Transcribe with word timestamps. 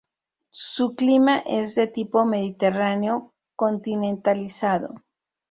Su 0.49 0.95
clima 0.95 1.37
es 1.45 1.75
de 1.75 1.85
tipo 1.85 2.25
mediterráneo 2.25 3.35
continentalizado. 3.55 4.95